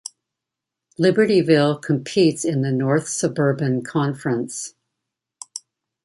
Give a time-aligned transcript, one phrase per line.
[0.99, 4.73] Libertyville competes in the North Suburban Conference.